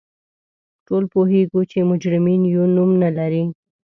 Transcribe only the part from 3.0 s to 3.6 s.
نه لري